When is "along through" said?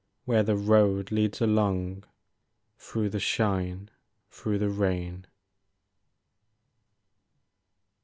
1.41-3.11